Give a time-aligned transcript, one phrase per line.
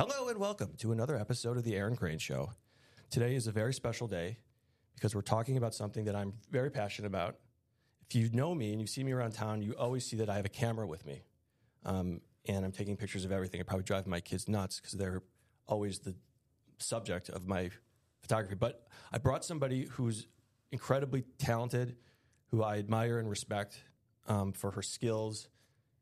[0.00, 2.54] Hello and welcome to another episode of the Aaron Crane Show.
[3.10, 4.38] Today is a very special day
[4.94, 7.36] because we're talking about something that I'm very passionate about.
[8.08, 10.36] If you know me and you see me around town, you always see that I
[10.36, 11.24] have a camera with me.
[11.84, 13.60] Um, and I'm taking pictures of everything.
[13.60, 15.22] I probably drive my kids nuts because they're
[15.66, 16.14] always the
[16.78, 17.68] subject of my
[18.22, 18.54] photography.
[18.54, 20.28] But I brought somebody who's
[20.72, 21.96] incredibly talented,
[22.46, 23.84] who I admire and respect
[24.26, 25.50] um, for her skills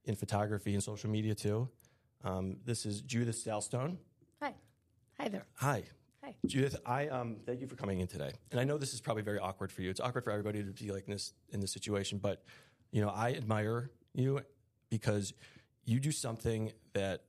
[0.05, 1.69] in photography and social media too.
[2.25, 3.99] Um, this is Judith Salstone.
[4.43, 4.55] Hi.
[5.19, 5.47] Hi there.
[5.55, 5.85] Hi.
[6.25, 6.35] Hi.
[6.47, 8.33] Judith, I um, thank you for coming in today.
[8.51, 9.91] And I know this is probably very awkward for you.
[9.91, 12.43] It's awkward for everybody to be like in this in this situation, but
[12.91, 14.41] you know, I admire you
[14.91, 15.33] because
[15.85, 17.25] you do something that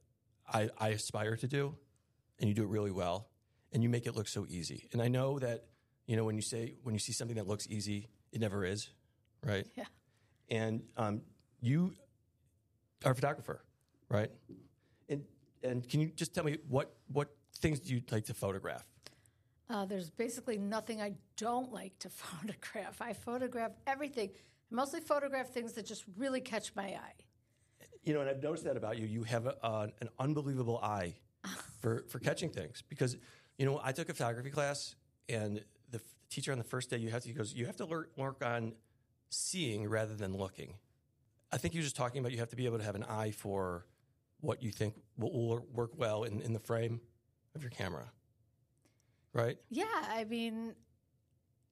[0.52, 1.76] I, I aspire to do,
[2.40, 3.30] and you do it really well,
[3.72, 4.88] and you make it look so easy.
[4.92, 5.66] And I know that
[6.08, 8.90] you know when you say when you see something that looks easy, it never is,
[9.46, 9.68] right?
[9.76, 9.86] Yeah.
[10.50, 11.22] And um,
[11.62, 11.94] you
[13.06, 13.62] are a photographer,
[14.10, 14.32] right?
[15.64, 18.86] And can you just tell me what what things do you like to photograph?
[19.70, 23.02] Uh, there's basically nothing I don't like to photograph.
[23.02, 24.30] I photograph everything.
[24.72, 27.14] I mostly photograph things that just really catch my eye.
[28.04, 29.06] You know, and I've noticed that about you.
[29.06, 31.16] You have a, uh, an unbelievable eye
[31.82, 33.18] for for catching things because
[33.58, 34.96] you know I took a photography class
[35.28, 37.76] and the f- teacher on the first day you have to he goes you have
[37.78, 38.74] to lear- work on
[39.30, 40.76] seeing rather than looking.
[41.52, 43.04] I think he was just talking about you have to be able to have an
[43.04, 43.86] eye for
[44.42, 47.02] what you think will, work well in, in the frame
[47.56, 48.12] of your camera,
[49.34, 49.58] right?
[49.70, 50.76] Yeah, I mean,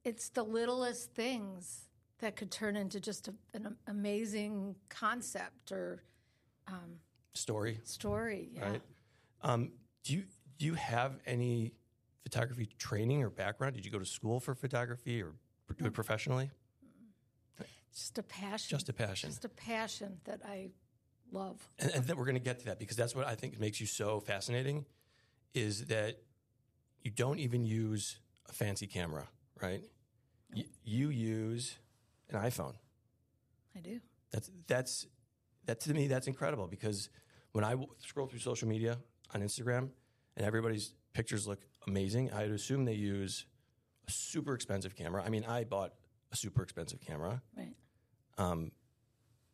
[0.03, 6.01] it's the littlest things that could turn into just a, an amazing concept or
[7.33, 8.49] Story, story.
[8.53, 8.69] Yeah.
[8.69, 8.81] right?
[9.43, 9.71] Um,
[10.03, 10.23] do you
[10.57, 11.73] do you have any
[12.23, 13.75] photography training or background?
[13.75, 15.33] Did you go to school for photography or
[15.77, 16.49] do it professionally?
[17.93, 18.77] Just a passion.
[18.77, 19.29] Just a passion.
[19.29, 20.69] Just a passion that I
[21.31, 21.61] love.
[21.80, 23.80] and, and then we're going to get to that because that's what I think makes
[23.80, 24.86] you so fascinating
[25.53, 26.17] is that
[27.03, 29.28] you don't even use a fancy camera,
[29.61, 29.81] right?
[30.53, 31.78] You, you use
[32.30, 32.73] an iPhone.
[33.76, 33.99] I do.
[34.32, 35.08] That's that's
[35.66, 37.10] that to me that's incredible because
[37.52, 38.98] when I w- scroll through social media
[39.33, 39.89] on Instagram
[40.36, 43.45] and everybody's pictures look amazing, I'd assume they use
[44.08, 45.23] a super expensive camera.
[45.26, 45.93] I mean, I bought
[46.32, 47.76] a super expensive camera, Right.
[48.37, 48.71] um,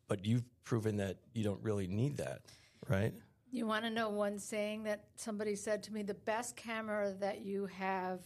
[0.08, 2.42] but you've proven that you don't really need that,
[2.88, 3.12] right?
[3.50, 7.44] You want to know one saying that somebody said to me the best camera that
[7.44, 8.20] you have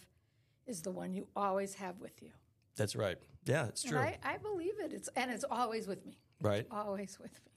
[0.67, 2.31] is the one you always have with you.
[2.77, 3.19] That's right.
[3.45, 3.99] Yeah, it's true.
[3.99, 4.93] I, I believe it.
[4.93, 6.19] It's and it's always with me.
[6.41, 6.67] Right.
[6.71, 7.53] Always with me.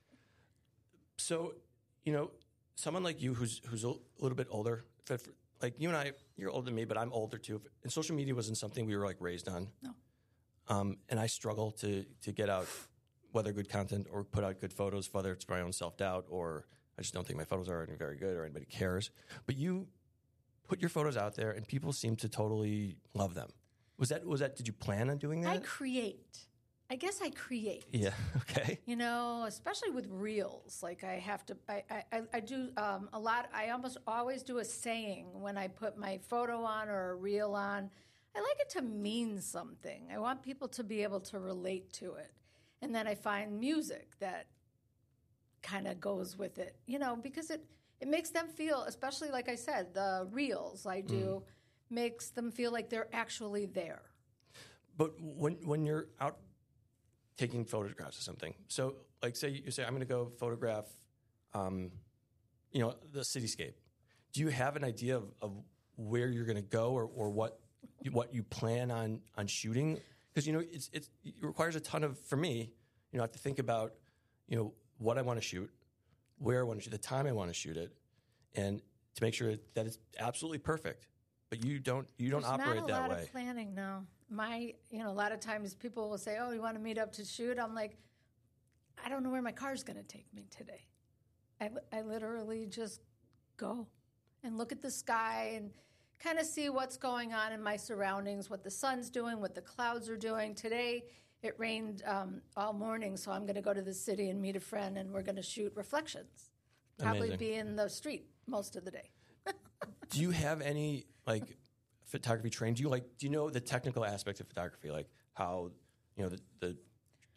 [1.17, 1.53] So,
[2.03, 2.31] you know,
[2.75, 4.85] someone like you who's who's a little bit older,
[5.61, 7.61] like you and I, you're older than me, but I'm older too.
[7.83, 9.67] And social media wasn't something we were like raised on.
[9.81, 9.91] No.
[10.67, 12.67] Um, and I struggle to to get out
[13.31, 16.65] whether good content or put out good photos, whether it's my own self doubt or
[16.97, 19.11] I just don't think my photos are any very good or anybody cares.
[19.45, 19.87] But you
[20.67, 23.49] put your photos out there, and people seem to totally love them.
[23.97, 24.55] Was that was that?
[24.55, 25.49] Did you plan on doing that?
[25.49, 26.39] I create.
[26.89, 27.85] I guess I create.
[27.91, 28.11] yeah.
[28.41, 28.79] Okay.
[28.85, 30.81] You know, especially with reels.
[30.83, 33.49] Like I have to, I, I, I do um, a lot.
[33.53, 37.53] I almost always do a saying when I put my photo on or a reel
[37.55, 37.89] on.
[38.35, 40.07] I like it to mean something.
[40.13, 42.31] I want people to be able to relate to it.
[42.81, 44.47] And then I find music that
[45.61, 47.63] kind of goes with it, you know, because it,
[47.99, 51.43] it makes them feel, especially like I said, the reels I do
[51.89, 54.01] makes them feel like they're actually there.
[54.97, 56.37] But when when you're out
[57.37, 60.85] taking photographs of something, so like say you say I'm going to go photograph,
[61.53, 61.91] um,
[62.71, 63.73] you know, the cityscape.
[64.33, 65.51] Do you have an idea of, of
[65.95, 67.59] where you're going to go or, or what
[68.11, 69.99] what you plan on on shooting?
[70.33, 72.71] Because you know it's, it's it requires a ton of for me.
[73.11, 73.93] You know, I have to think about
[74.47, 75.69] you know what I want to shoot,
[76.37, 77.91] where I want to shoot, the time I want to shoot it,
[78.55, 78.81] and
[79.15, 81.07] to make sure that it's absolutely perfect.
[81.49, 83.23] But you don't you don't There's operate not a that lot way.
[83.23, 84.05] of planning now.
[84.29, 86.97] My, you know, a lot of times people will say, "Oh, you want to meet
[86.97, 87.97] up to shoot?" I'm like,
[89.03, 90.87] I don't know where my car's going to take me today.
[91.59, 93.01] I, I literally just
[93.57, 93.87] go
[94.43, 95.71] and look at the sky and
[96.21, 99.61] kind of see what's going on in my surroundings, what the sun's doing, what the
[99.61, 100.53] clouds are doing.
[100.53, 101.03] Today,
[101.41, 104.55] it rained um, all morning, so I'm going to go to the city and meet
[104.55, 106.51] a friend, and we're going to shoot reflections.
[106.99, 107.37] Probably Amazing.
[107.37, 109.09] be in the street most of the day.
[110.09, 111.57] Do you have any like
[112.05, 112.75] photography training?
[112.75, 115.71] Do you like do you know the technical aspects of photography, like how
[116.15, 116.77] you know the the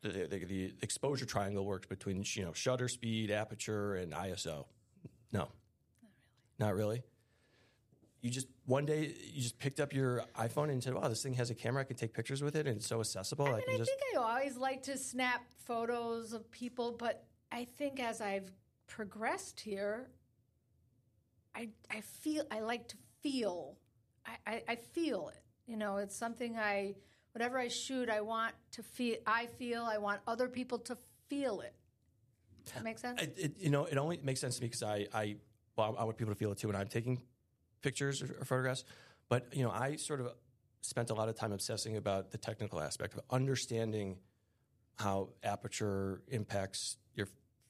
[0.02, 4.66] the, the, the exposure triangle works between you know shutter speed, aperture, and ISO?
[5.32, 5.48] No,
[6.58, 7.02] not really.
[8.24, 11.34] You just one day you just picked up your iPhone and said, "Wow, this thing
[11.34, 11.82] has a camera.
[11.82, 13.44] I can take pictures with it, and it's so accessible.
[13.44, 16.92] I I, mean, can I just." think I always like to snap photos of people,
[16.92, 18.50] but I think as I've
[18.86, 20.08] progressed here,
[21.54, 23.76] I I feel I like to feel
[24.24, 25.42] I, I, I feel it.
[25.66, 26.94] You know, it's something I
[27.32, 29.16] whatever I shoot, I want to feel.
[29.26, 29.82] I feel.
[29.84, 30.96] I want other people to
[31.28, 31.74] feel it.
[32.64, 33.20] Does That makes sense.
[33.20, 35.36] It, it, you know, it only makes sense to me because I, I,
[35.76, 37.20] well, I want people to feel it too when I'm taking
[37.84, 38.84] pictures or, or photographs.
[39.28, 40.32] But you know, I sort of
[40.80, 44.16] spent a lot of time obsessing about the technical aspect of understanding
[44.96, 47.28] how aperture impacts your,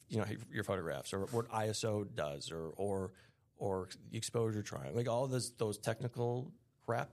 [0.08, 3.12] you know, your photographs or what ISO does or or
[3.56, 6.52] or the exposure triangle, like all those those technical
[6.86, 7.10] crap,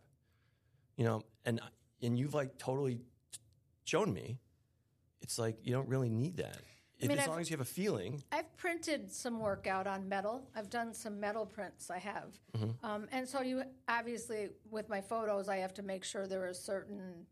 [0.96, 1.60] you know, and
[2.02, 3.00] and you've like totally
[3.84, 4.38] shown me.
[5.22, 6.58] It's like you don't really need that.
[7.02, 9.88] If, mean, as I've- long as you have a feeling, I've printed some work out
[9.88, 10.48] on metal.
[10.56, 11.90] I've done some metal prints.
[11.90, 12.40] I have,
[12.84, 16.54] um, and so you obviously with my photos, I have to make sure there are
[16.54, 17.26] certain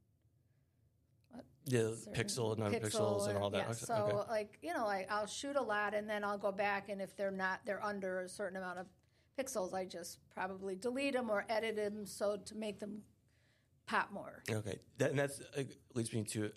[1.65, 3.57] the pixel and non-pixels and all that.
[3.59, 3.73] yeah, Okay.
[3.85, 6.99] so like you know, I, I'll shoot a lot and then I'll go back and
[6.99, 8.87] if they're not, they're under a certain amount of
[9.37, 13.03] pixels, I just probably delete them or edit them so to make them
[13.85, 14.41] pop more.
[14.49, 15.61] Okay, that, and that's uh,
[15.93, 16.51] leads me to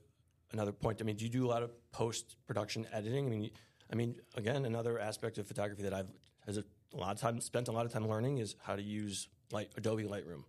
[0.52, 1.00] another point.
[1.00, 3.26] I mean, do you do a lot of post production editing?
[3.26, 3.50] I mean,
[3.90, 6.10] I mean, again, another aspect of photography that I've
[6.46, 6.64] has a,
[6.94, 9.70] a lot of time spent a lot of time learning is how to use like
[9.76, 10.44] Adobe Lightroom,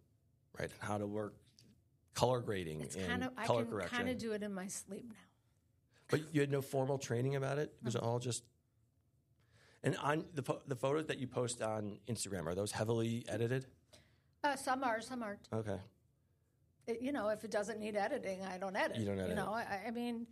[0.60, 0.70] right?
[0.72, 1.36] And how to work
[2.14, 3.98] color grading It's and kind of I can correction.
[3.98, 5.16] kind of do it in my sleep now.
[6.10, 7.74] But you had no formal training about it.
[7.82, 8.44] It was all just.
[9.84, 13.66] And on the the photos that you post on Instagram are those heavily edited?
[14.44, 15.48] Uh, some are, some aren't.
[15.54, 15.78] Okay.
[16.88, 18.97] It, you know, if it doesn't need editing, I don't edit.
[18.97, 20.27] You don't edit You know, I, I mean,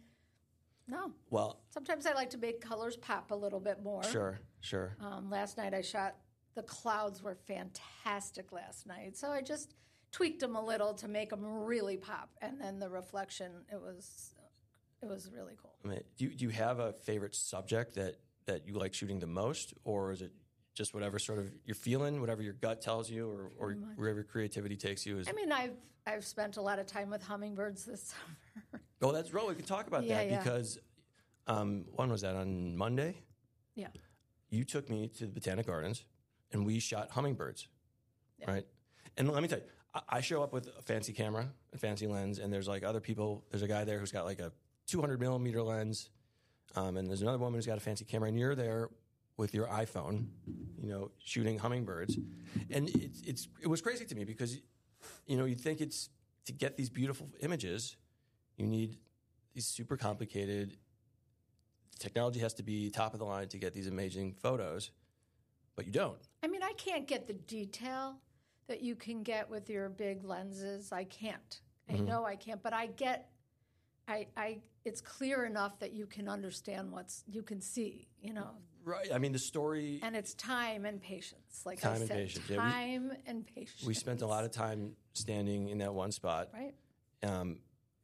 [0.88, 1.12] no.
[1.30, 4.04] Well, Sometimes I like to make colors pop a little bit more.
[4.04, 4.98] sure, sure.
[5.00, 6.16] Um, last night I shot
[6.56, 9.76] the clouds were fantastic last night, so I just
[10.12, 14.36] tweaked them a little to make them really pop, and then the reflection it was
[15.02, 15.74] it was really cool.
[15.84, 19.20] I mean, do you, do you have a favorite subject that, that you like shooting
[19.20, 20.32] the most, or is it
[20.74, 24.24] just whatever sort of you're feeling, whatever your gut tells you, or, or wherever your
[24.24, 25.18] creativity takes you?
[25.20, 25.74] Is I mean, I've
[26.08, 28.02] I've spent a lot of time with hummingbirds this
[28.72, 28.82] summer.
[29.02, 29.48] oh, that's right.
[29.48, 30.38] We can talk about Yeah, that yeah.
[30.40, 30.80] because
[31.48, 33.16] um, when was that on Monday?
[33.76, 33.88] yeah,
[34.50, 36.06] You took me to the Botanic Gardens,
[36.52, 37.68] and we shot hummingbirds,
[38.48, 38.66] right?
[39.18, 39.64] And let me tell you,
[39.94, 43.00] I, I show up with a fancy camera, a fancy lens, and there's like other
[43.00, 43.44] people.
[43.50, 44.52] There's a guy there who's got like a
[44.88, 46.10] 200 millimeter lens,
[46.76, 48.90] um, and there's another woman who's got a fancy camera, and you're there
[49.42, 50.28] with your iPhone,
[50.80, 52.16] you know, shooting hummingbirds,
[52.70, 54.60] and it's it's it was crazy to me because,
[55.26, 56.10] you know, you'd think it's
[56.46, 57.98] to get these beautiful images,
[58.56, 59.00] you need
[59.56, 60.78] these super complicated
[61.98, 64.92] technology has to be top of the line to get these amazing photos,
[65.76, 66.22] but you don't.
[66.44, 68.18] I mean, I can't get the detail
[68.68, 70.92] that you can get with your big lenses.
[70.92, 71.62] I can't.
[71.90, 72.06] I mm-hmm.
[72.06, 73.32] know I can't, but I get.
[74.08, 78.52] I, I, it's clear enough that you can understand what's you can see, you know,
[78.84, 79.10] Right.
[79.14, 80.00] I mean, the story.
[80.02, 81.62] and it's time and patience.
[81.66, 83.84] Like Time I and said, patience, yeah, we- time and patience.
[83.86, 86.74] we spent a lot of time standing in that one spot, right.
[87.24, 87.58] um,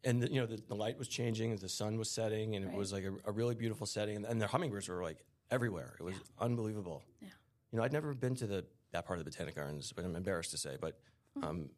[0.04, 2.74] and the, you know the, the light was changing, the sun was setting, and it
[2.74, 5.18] was like a, a really beautiful setting, and, and the hummingbirds were like
[5.50, 5.96] everywhere.
[6.00, 7.04] It was unbelievable.
[7.22, 7.30] Yeah.
[7.72, 10.16] You know, I'd never been to the that part of the Botanic Gardens, but I'm
[10.16, 10.78] embarrassed to say.
[10.80, 11.00] But
[11.42, 11.70] um,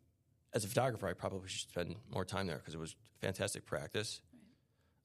[0.54, 4.22] as a photographer, I probably should spend more time there because it was fantastic practice.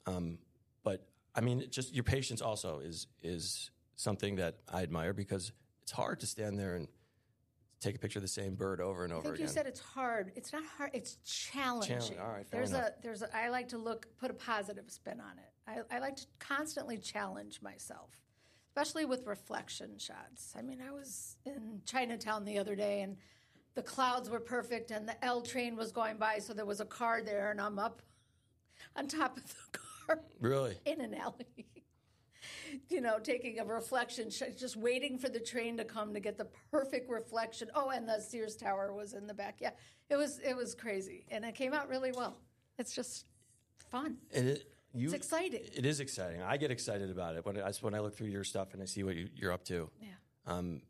[0.07, 0.39] Um,
[0.83, 5.53] but I mean, just your patience also is is something that I admire because
[5.83, 6.89] it's hard to stand there and
[7.81, 9.47] take a picture of the same bird over and over I think again.
[9.47, 10.33] you said it's hard.
[10.37, 10.91] It's not hard.
[10.95, 11.99] It's challenging.
[11.99, 12.89] Challenge- all right, fair there's enough.
[12.89, 13.37] a there's a.
[13.37, 15.51] I like to look put a positive spin on it.
[15.91, 18.11] I, I like to constantly challenge myself,
[18.69, 20.55] especially with reflection shots.
[20.57, 23.17] I mean, I was in Chinatown the other day and
[23.75, 26.85] the clouds were perfect and the L train was going by, so there was a
[26.85, 28.03] car there, and I'm up
[28.97, 30.77] on top of the car really?
[30.87, 31.67] in an alley.
[32.89, 36.47] You know, taking a reflection, just waiting for the train to come to get the
[36.71, 37.71] perfect reflection.
[37.75, 39.57] Oh, and the Sears Tower was in the back.
[39.61, 39.71] Yeah,
[40.11, 42.39] it was it was crazy, and it came out really well.
[42.79, 43.27] It's just
[43.91, 44.17] fun.
[44.35, 45.61] And it, you, It's exciting.
[45.75, 46.43] It is exciting.
[46.43, 48.87] I get excited about it when I, when I look through your stuff and I
[48.87, 49.91] see what you, you're up to.
[50.01, 50.09] Yeah.
[50.47, 50.83] Um,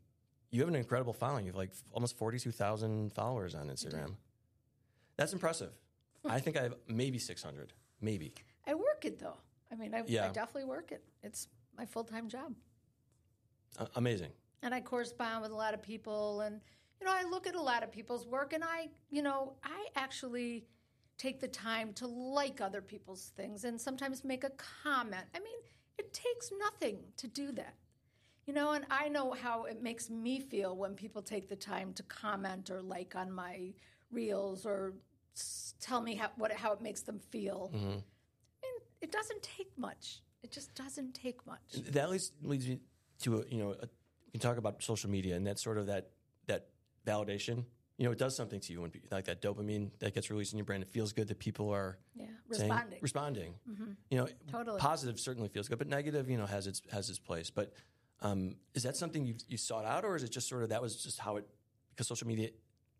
[0.51, 1.45] you have an incredible following.
[1.45, 4.15] You have like almost 42,000 followers on Instagram.
[5.17, 5.71] That's impressive.
[6.25, 7.73] I think I have maybe 600.
[7.99, 8.33] Maybe.
[8.67, 9.37] I work it though.
[9.71, 10.25] I mean, I, Yeah.
[10.25, 11.03] I definitely work it.
[11.23, 12.53] It's my full time job.
[13.77, 14.31] Uh, amazing.
[14.63, 16.61] and I correspond with a lot of people and
[16.99, 19.87] you know I look at a lot of people's work and I you know I
[19.97, 20.65] actually
[21.17, 24.51] take the time to like other people's things and sometimes make a
[24.83, 25.25] comment.
[25.33, 25.59] I mean,
[25.97, 27.75] it takes nothing to do that.
[28.45, 31.93] You know, and I know how it makes me feel when people take the time
[31.93, 33.73] to comment or like on my
[34.11, 34.93] reels or
[35.35, 37.71] s- tell me how what how it makes them feel.
[37.73, 40.21] I mean, it doesn't take much.
[40.45, 41.59] It just doesn't take much.
[41.89, 42.79] That leads, leads me
[43.23, 43.87] to, a, you know, a,
[44.27, 46.11] we can talk about social media and that sort of that
[46.45, 46.67] that
[47.03, 47.65] validation.
[47.97, 50.59] You know, it does something to you when like that dopamine that gets released in
[50.59, 50.83] your brain.
[50.83, 52.99] It feels good that people are Yeah, saying- responding.
[53.01, 53.53] responding.
[53.67, 53.91] Mm-hmm.
[54.11, 54.79] You know, Totally.
[54.79, 57.49] positive certainly feels good, but negative, you know, has its has its place.
[57.49, 57.73] But
[58.21, 60.79] um, is that something you you sought out, or is it just sort of that
[60.81, 61.47] was just how it
[61.89, 62.49] because social media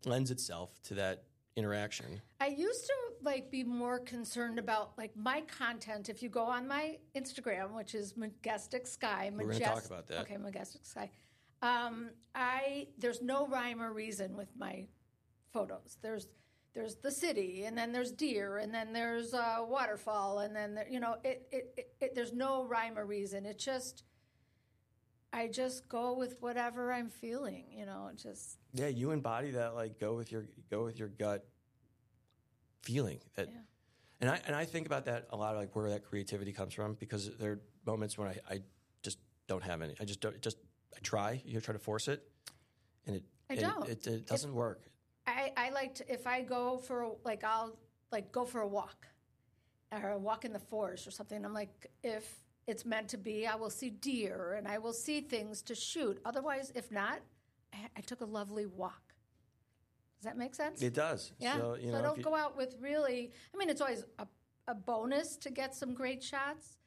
[0.04, 1.22] lends itself to that
[1.54, 2.20] interaction?
[2.40, 2.92] I used to
[3.26, 6.08] like be more concerned about like my content.
[6.08, 10.20] If you go on my Instagram, which is Majestic Sky, We're gonna talk about that.
[10.20, 11.10] Okay, Majestic Sky.
[11.60, 14.86] Um, I there's no rhyme or reason with my
[15.52, 15.98] photos.
[16.00, 16.28] There's
[16.72, 20.88] there's the city, and then there's deer, and then there's a waterfall, and then there,
[20.88, 22.14] you know it, it, it, it.
[22.14, 23.44] There's no rhyme or reason.
[23.44, 24.04] It just
[25.32, 27.66] I just go with whatever I'm feeling.
[27.70, 29.74] You know, it just Yeah, you embody that.
[29.74, 31.46] Like go with your go with your gut
[32.86, 33.20] feeling.
[33.34, 33.58] That, Yeah.
[34.20, 36.94] and I and I think about that a lot, like where that creativity comes from,
[36.94, 38.62] because there are moments when I, I
[39.02, 39.94] just don't have any.
[40.00, 40.40] I just don't.
[40.40, 40.58] Just
[40.96, 41.42] I try.
[41.44, 42.20] You try to force it,
[43.06, 43.88] and it I don't.
[43.88, 44.80] It, it doesn't work.
[45.26, 47.76] I, I like to if I go for a- like I'll
[48.12, 49.06] like go for a walk
[49.90, 51.44] or a walk in the forest or something.
[51.44, 52.24] I'm like if
[52.68, 56.20] it's meant to be, I will see deer and I will see things to shoot.
[56.24, 57.18] Otherwise, if not,
[57.72, 59.05] I, I took a lovely walk.
[60.26, 60.82] Does that make sense?
[60.82, 61.32] It does.
[61.38, 61.56] yeah.
[61.56, 63.30] So you so know, don't you- go out with really.
[63.54, 64.26] I mean, it's always a,
[64.66, 66.78] a bonus to get some great shots,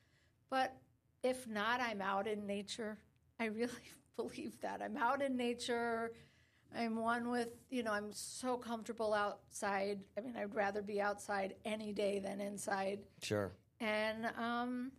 [0.50, 0.76] but
[1.24, 2.98] if not, I'm out in nature.
[3.40, 3.72] I really
[4.18, 6.12] believe that I'm out in nature.
[6.78, 10.02] I'm one with, you know, I'm so comfortable outside.
[10.18, 13.00] I mean, I'd rather be outside any day than inside.
[13.24, 13.54] sure.
[13.80, 14.92] And um,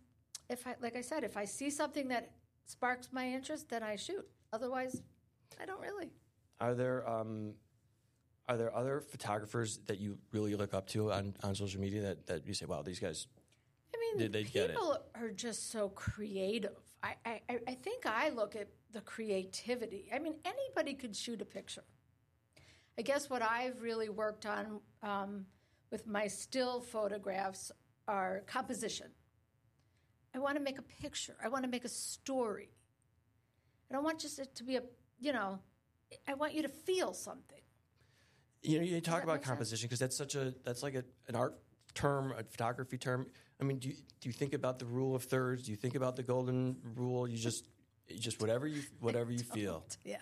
[0.49, 2.31] if I, like I said, if I see something that
[2.65, 4.27] sparks my interest, then I shoot.
[4.51, 5.03] Otherwise,
[5.61, 6.09] I don't really.
[6.59, 7.53] Are there um,
[8.51, 12.27] are there other photographers that you really look up to on, on social media that,
[12.27, 13.27] that you say, wow, these guys?
[13.95, 14.71] I mean, Did they get it?
[14.71, 16.75] people are just so creative.
[17.01, 20.09] I, I, I- I think I look at the creativity.
[20.13, 21.83] I mean, anybody could shoot a picture.
[22.99, 25.45] I guess what I've really worked on um,
[25.89, 27.71] with my still photographs
[28.09, 29.07] are composition.
[30.35, 31.37] I want to make a picture.
[31.41, 32.69] I want to make a story.
[33.89, 34.83] I don't want just it to be a,
[35.19, 35.59] you know,
[36.27, 37.60] I want you to feel something.
[38.63, 41.35] You know, you talk that about composition because that's such a that's like a, an
[41.35, 41.57] art
[41.93, 43.27] term, a photography term.
[43.59, 45.63] I mean, do you, do you think about the rule of thirds?
[45.63, 47.27] Do you think about the golden rule?
[47.27, 47.65] You just
[48.19, 49.83] just whatever you whatever you feel.
[50.03, 50.17] Yeah.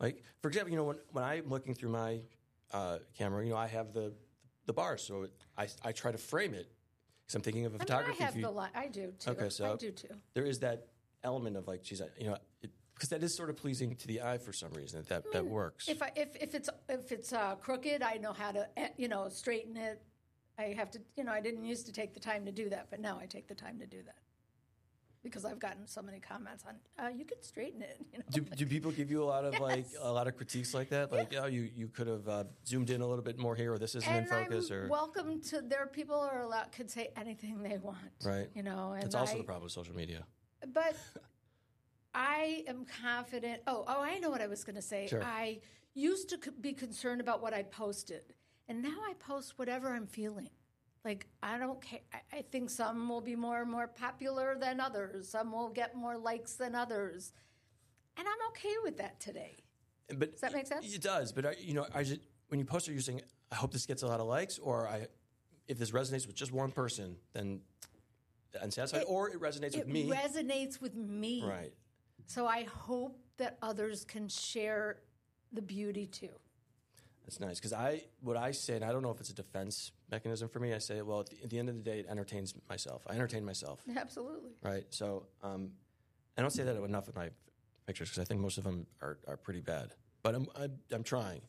[0.00, 2.20] Like for example, you know when when I'm looking through my
[2.72, 4.12] uh, camera, you know I have the
[4.66, 6.70] the bars, so I I try to frame it
[7.26, 8.22] because I'm thinking of a I mean, photography.
[8.22, 8.42] I have view.
[8.42, 8.70] the line.
[8.74, 9.30] I do too.
[9.30, 10.08] Okay, so- I do too.
[10.34, 10.86] there is that
[11.24, 12.36] element of like, geez, I, you know,
[13.02, 15.04] because that is sort of pleasing to the eye for some reason.
[15.08, 15.88] That that, that works.
[15.88, 19.08] If I if, if it's if it's uh, crooked, I know how to eh, you
[19.08, 20.00] know straighten it.
[20.56, 22.86] I have to you know I didn't used to take the time to do that,
[22.90, 24.18] but now I take the time to do that
[25.24, 27.98] because I've gotten so many comments on uh, you could straighten it.
[28.12, 30.72] You know, do, do people give you a lot of like a lot of critiques
[30.72, 31.10] like that?
[31.10, 33.78] Like, oh, you you could have uh, zoomed in a little bit more here, or
[33.78, 35.86] this isn't in focus, I'm or welcome to there.
[35.86, 38.48] People are allowed could say anything they want, Right.
[38.54, 40.24] You know, and that's also I, the problem with social media.
[40.72, 40.94] but
[42.14, 43.62] I am confident.
[43.66, 45.06] Oh, oh, I know what I was going to say.
[45.08, 45.22] Sure.
[45.22, 45.60] I
[45.94, 48.34] used to be concerned about what I posted,
[48.68, 50.50] and now I post whatever I'm feeling.
[51.04, 52.00] Like I don't care.
[52.12, 55.28] I, I think some will be more and more popular than others.
[55.28, 57.32] Some will get more likes than others,
[58.16, 59.56] and I'm okay with that today.
[60.08, 60.94] But Does that make sense?
[60.94, 61.32] It does.
[61.32, 64.02] But you know, are you, when you post it, you're saying, I hope this gets
[64.02, 65.08] a lot of likes, or I,
[65.66, 67.60] if this resonates with just one person, then
[68.62, 70.02] I'm satisfied, or it resonates It with me.
[70.02, 71.42] It resonates with me.
[71.44, 71.72] right.
[72.26, 74.98] So I hope that others can share
[75.52, 76.30] the beauty too.
[77.24, 79.92] That's nice because I what I say, and I don't know if it's a defense
[80.10, 80.74] mechanism for me.
[80.74, 83.02] I say, well, at the, at the end of the day, it entertains myself.
[83.08, 84.50] I entertain myself, Absolutely.
[84.62, 84.84] right?
[84.90, 85.70] So um,
[86.36, 87.30] I don't say that enough with my
[87.86, 89.94] pictures because I think most of them are, are pretty bad.
[90.22, 91.42] But I'm I'm, I'm trying,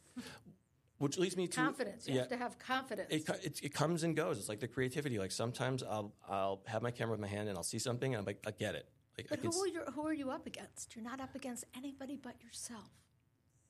[1.00, 2.08] which leads me to Confidence.
[2.08, 3.08] You yeah, have to have confidence.
[3.12, 4.38] it, it, it comes and goes.
[4.38, 5.18] It's like the creativity.
[5.18, 8.20] Like sometimes I'll I'll have my camera with my hand and I'll see something and
[8.20, 8.88] I'm like, I get it.
[9.18, 10.96] Like But can, who are, you, who are you up against?
[10.96, 12.90] You're not up against anybody but yourself.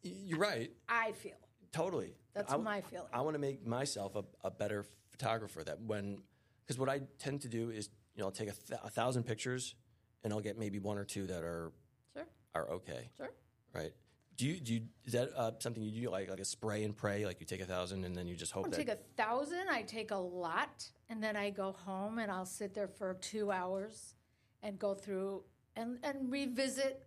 [0.02, 0.72] you're right.
[0.88, 1.34] I feel.
[1.72, 2.14] Totally.
[2.34, 3.08] That's I, my feeling.
[3.14, 5.64] I want to make myself a, a better photographer.
[5.64, 6.20] That when,
[6.66, 9.24] because what I tend to do is, you know, I'll take a, th- a thousand
[9.24, 9.76] pictures,
[10.24, 11.72] and I'll get maybe one or two that are
[12.14, 13.32] Sure, are okay, sure.
[13.74, 13.92] right?
[14.38, 16.96] Do you do you, is that uh, something you do like like a spray and
[16.96, 17.26] pray?
[17.26, 19.70] Like you take a thousand and then you just hope I that take a thousand.
[19.70, 23.52] I take a lot, and then I go home and I'll sit there for two
[23.52, 24.16] hours
[24.64, 25.44] and go through
[25.76, 27.06] and and revisit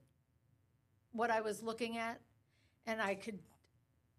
[1.13, 2.21] what I was looking at,
[2.87, 3.41] and I could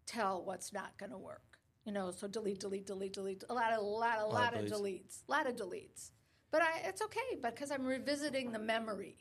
[0.05, 1.59] tell what's not going to work.
[1.85, 3.43] You know, so delete, delete, delete, delete.
[3.49, 4.71] A lot, a lot, a lot of deletes.
[4.71, 5.21] deletes.
[5.27, 6.11] A lot of deletes.
[6.51, 9.17] But I, it's okay because I'm revisiting the memory.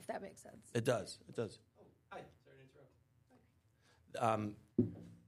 [0.00, 0.70] If that makes sense.
[0.74, 1.58] it does it does.
[2.10, 4.34] Hi, sorry to interrupt.
[4.34, 4.54] Um,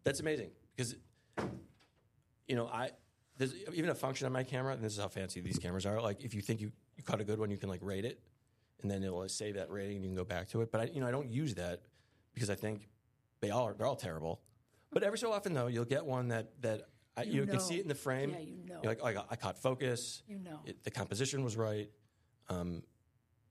[0.02, 0.96] That's amazing because,
[2.48, 2.90] you know, I
[3.36, 6.00] there's even a function on my camera, and this is how fancy these cameras are.
[6.00, 6.72] Like, if you think you,
[7.04, 8.20] caught a good one, you can like rate it,
[8.82, 10.70] and then it'll save that rating, and you can go back to it.
[10.72, 11.82] But I, you know, I don't use that
[12.34, 12.88] because I think
[13.40, 14.40] they all are, they're all terrible.
[14.92, 16.82] But every so often, though, you'll get one that that
[17.16, 18.30] I, you, You can see it in the frame.
[18.30, 18.80] Yeah, you know.
[18.82, 20.22] You're like, oh, I, got, I caught focus.
[20.26, 20.60] You know.
[20.64, 21.88] it, the composition was right,
[22.48, 22.82] um,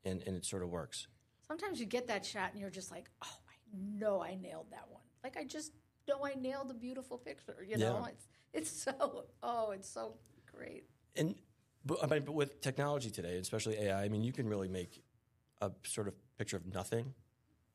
[0.03, 1.07] and and it sort of works.
[1.47, 4.85] Sometimes you get that shot and you're just like, oh, I know I nailed that
[4.89, 5.01] one.
[5.23, 5.71] Like I just
[6.07, 7.65] know I nailed a beautiful picture.
[7.67, 8.09] You know, Yeah.
[8.11, 10.15] it's it's so oh, it's so
[10.53, 10.85] great.
[11.15, 11.35] And
[11.85, 15.03] but, I mean, but with technology today, especially AI, I mean, you can really make
[15.61, 17.13] a sort of picture of nothing,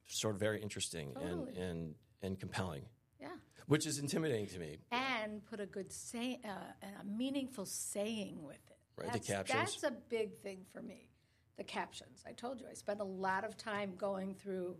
[0.06, 1.56] sort of very interesting Totally.
[1.56, 2.82] and and and compelling,
[3.20, 3.28] Yeah.
[3.66, 4.78] which is intimidating to me.
[4.90, 6.48] And put a good say, uh,
[6.82, 8.76] and a meaningful saying with it.
[8.96, 9.80] Right, the captions.
[9.80, 11.08] That's a big thing for me.
[11.56, 12.24] The captions.
[12.26, 14.76] I told you I spend a lot of time going through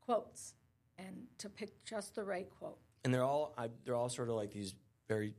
[0.00, 0.54] quotes
[0.98, 2.78] and to pick just the right quote.
[3.04, 4.74] And they're all I, they're all sort of like these
[5.08, 5.34] very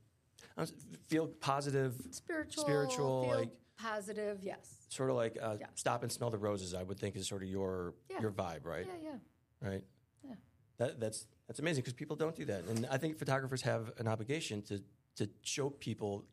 [1.07, 4.39] feel positive, Spiritual, Spiritual, like- positive.
[4.43, 4.71] Yes.
[4.89, 5.67] sort of like uh, Yeah.
[5.75, 6.73] stop and smell the roses.
[6.73, 8.21] I would think is sort of your Yeah.
[8.21, 8.85] your vibe, right?
[8.87, 9.17] Yeah, yeah.
[9.69, 9.83] Right.
[10.23, 10.35] Yeah.
[10.77, 14.07] That, that's that's amazing because people don't do that, and I think photographers have an
[14.07, 14.81] obligation to
[15.17, 16.23] to show people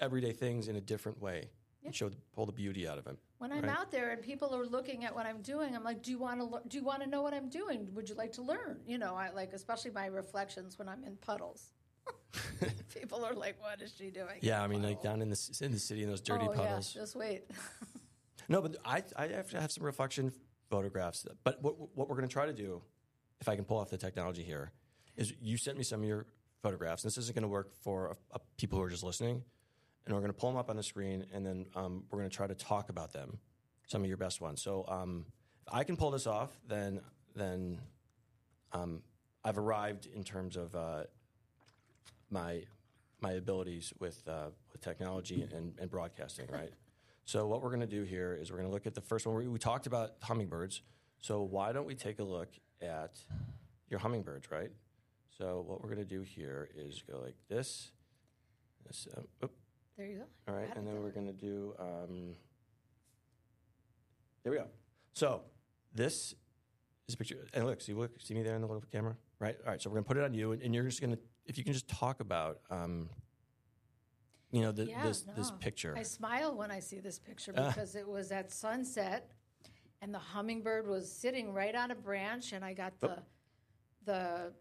[0.00, 1.50] everyday things in a different way
[1.84, 3.16] and show the, pull the beauty out of them.
[3.38, 3.78] When I'm Right.
[3.78, 6.40] out there and people are looking at what I'm doing, I'm like, "Do you want
[6.40, 6.68] to?
[6.68, 7.92] Do you want to know what I'm doing?
[7.94, 11.16] Would you like to learn?" You know, I like especially my reflections when I'm in
[11.16, 11.72] puddles.
[12.94, 15.72] people are like, "What is she doing?" Yeah, I mean, like down in the in
[15.72, 16.94] the city in those dirty oh, puddles.
[16.94, 17.42] Yeah, just wait.
[18.48, 20.32] No, but I I have to have some reflection
[20.70, 21.26] photographs.
[21.44, 22.82] But what what we're going to try to do,
[23.40, 24.72] if I can pull off the technology here,
[25.16, 26.26] is you sent me some of your
[26.62, 27.04] photographs.
[27.04, 29.42] And this isn't going to work for uh, people who are just listening,
[30.04, 32.30] and we're going to pull them up on the screen, and then um, we're going
[32.30, 33.38] to try to talk about them,
[33.86, 34.62] some of your best ones.
[34.62, 35.26] So um,
[35.66, 37.00] if I can pull this off, then
[37.34, 37.80] then
[38.72, 39.02] um,
[39.44, 41.04] I've arrived in terms of uh,
[42.30, 42.62] my
[43.20, 46.72] my abilities with uh, with technology and, and broadcasting, right?
[47.24, 49.26] So what we're going to do here is we're going to look at the first
[49.26, 49.36] one.
[49.36, 50.82] We, we talked about hummingbirds.
[51.20, 52.48] So why don't we take a look
[52.80, 53.18] at
[53.90, 54.70] your hummingbirds, right?
[55.36, 57.92] So what we're going to do here is go like this.
[58.86, 59.52] this um, oop,
[59.96, 60.24] there you go.
[60.48, 61.74] all right, and then we're going to do.
[61.78, 62.34] Um,
[64.42, 64.66] there we go.
[65.12, 65.42] So
[65.94, 66.34] this
[67.08, 67.46] is a picture.
[67.52, 69.56] And look, see, look, see me there in the little camera, right?
[69.64, 69.82] All right.
[69.82, 71.18] So we're going to put it on you, and, and you're just going to,
[71.50, 73.10] if you can just talk about, um,
[74.52, 75.94] you know, the, Yeah, this this picture.
[75.98, 77.68] I smile when I see this picture Ah.
[77.68, 79.32] because it was at sunset,
[80.00, 83.08] and the hummingbird was sitting right on a branch, and I got Oh.
[83.08, 83.22] the
[84.06, 84.54] the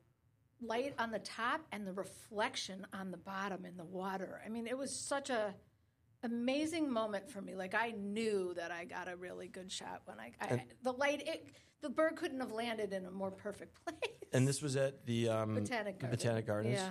[0.62, 4.42] light on the top and the reflection on the bottom in the water.
[4.46, 5.56] I mean, it was such a
[6.24, 7.56] amazing moment for me.
[7.56, 11.26] Like I knew that I got a really good shot when I, I the light.
[11.26, 11.48] It,
[11.82, 14.14] the bird couldn't have landed in a more perfect place.
[14.34, 16.18] and this was at the um, Botanic Garden.
[16.18, 16.80] Botanic Gardens.
[16.80, 16.90] Yeah.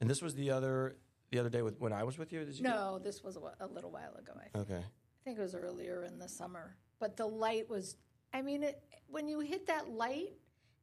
[0.00, 0.96] And this was the other
[1.30, 2.40] the other day with when I was with you.
[2.40, 4.32] You No, this was a, a little while ago.
[4.36, 4.70] I think.
[4.70, 4.82] Okay.
[4.84, 6.76] I think it was earlier in the summer.
[7.00, 7.96] But the light was,
[8.32, 10.32] I mean, it, when you hit that light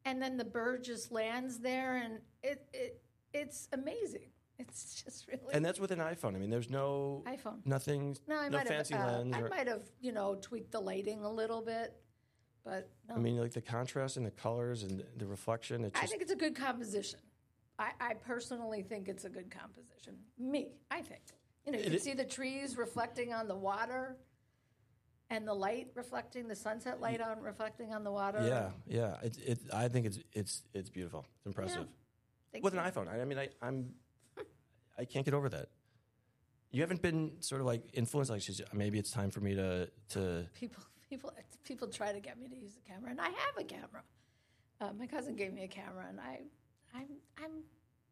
[0.05, 3.01] and then the bird just lands there and it, it
[3.33, 4.29] it's amazing.
[4.59, 6.35] It's just really And that's with an iPhone.
[6.35, 7.65] I mean, there's no iPhone.
[7.65, 9.35] nothing, No, I no might fancy have, uh, lens.
[9.35, 11.93] I might have, you know, tweaked the lighting a little bit,
[12.65, 13.15] but no.
[13.15, 15.85] I mean, like the contrast and the colors and the reflection.
[15.85, 17.19] It's I think it's a good composition.
[17.77, 20.15] I, I personally think it's a good composition.
[20.39, 21.21] Me, I think.
[21.65, 24.15] You know, you It can see the trees reflecting on the water
[25.29, 28.43] and the light reflecting, the sunset light on reflecting on the water.
[28.47, 29.15] yeah, yeah.
[29.23, 31.25] It, it, I think it's it's it's beautiful.
[31.37, 31.87] It's impressive.
[32.51, 33.07] Thank with an iPhone.
[33.07, 33.93] I, I mean, I, I'm
[34.97, 35.69] I can't get over that.
[36.71, 39.89] You haven't been sort of like influenced, like she's- maybe it's time for me to
[40.09, 40.47] to.
[40.53, 41.31] people people
[41.63, 44.03] people try to get me to use a camera and I have a camera.
[44.81, 46.41] Uh, my cousin gave me a camera and I
[46.93, 47.07] I'm
[47.43, 47.63] I'm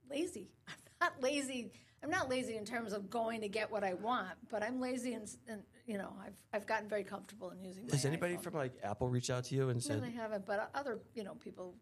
[0.10, 0.50] lazy.
[0.68, 1.72] I'm not lazy.
[2.04, 5.14] I'm not lazy in terms of going to get what I want, but I'm lazy
[5.14, 7.88] and, and you know I've I've gotten very comfortable in using.
[7.90, 8.44] Has anybody iPhone.
[8.44, 10.00] from like Apple reached out to you and said?
[10.02, 11.76] No, they haven't, but other you know people.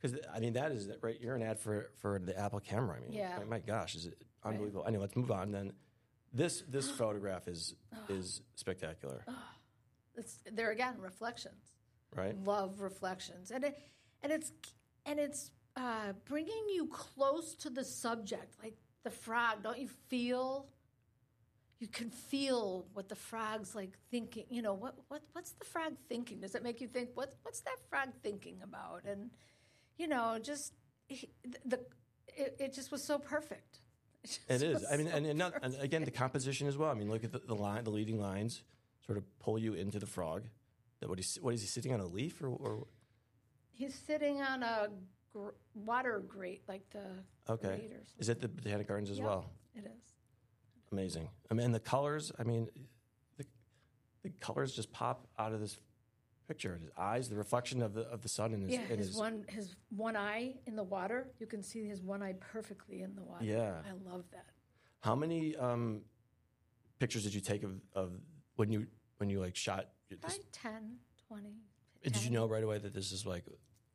[0.00, 1.20] because I mean that is right?
[1.20, 2.96] You're an ad for for the Apple camera.
[2.96, 3.38] I mean, Yeah.
[3.38, 4.84] my, my gosh, is it unbelievable?
[4.86, 5.50] Anyway, let's move on.
[5.50, 5.72] Then
[6.32, 7.74] this this photograph is
[8.08, 9.24] is spectacular,
[10.16, 11.72] It's there again reflections.
[12.14, 12.36] right?
[12.44, 13.78] love reflections and it
[14.22, 14.52] and it's
[15.04, 20.66] and it's uh, bringing you close to the subject like the frog don't you feel
[21.78, 25.92] you can feel what the frog's like thinking you know what, what what's the frog
[26.08, 29.30] thinking does it make you think what what's that frog thinking about and
[29.98, 30.72] you know just
[31.08, 31.28] he-
[31.66, 31.78] the
[32.28, 33.80] it, it just was so perfect
[34.26, 34.84] just It is.
[34.90, 36.90] I mean, so and, and, not, and again, the composition as well.
[36.90, 38.62] I mean, look at the, the line, the leading lines,
[39.06, 40.44] sort of pull you into the frog.
[41.00, 42.86] That what he's what is he sitting on a leaf or, or
[43.72, 44.88] He's sitting on a
[45.34, 47.04] gr- water grate, like the
[47.52, 47.68] Okay.
[47.68, 48.18] grate or something.
[48.20, 49.26] Is it the Botanic Gardens as Yep.
[49.26, 49.50] well?
[49.74, 50.14] It is.
[50.92, 51.28] Amazing.
[51.50, 52.32] I mean, the colors.
[52.38, 52.68] I mean,
[53.36, 53.44] the
[54.22, 55.78] the colors just pop out of this
[56.48, 56.78] picture.
[56.80, 59.16] His eyes, the reflection of the of the sun in his Yeah, in his his
[59.16, 61.28] one his one eye in the water.
[61.38, 63.44] You can see his one eye perfectly in the water.
[63.44, 63.82] Yeah.
[63.84, 64.46] I love that.
[65.00, 66.00] How many um,
[66.98, 68.12] pictures did you take of, of
[68.56, 68.86] when you
[69.18, 69.88] when you like shot?
[70.10, 70.96] This, Probably 10,
[71.28, 71.48] 20.
[72.04, 73.44] did you know right away that this is like?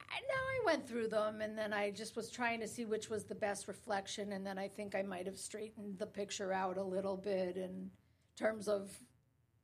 [0.10, 3.10] I know I went through them and then I just was trying to see which
[3.10, 6.78] was the best reflection and then I think I might have straightened the picture out
[6.78, 7.90] a little bit in
[8.36, 8.92] terms of,